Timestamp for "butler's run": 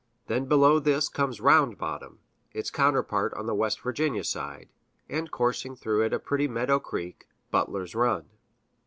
7.51-8.27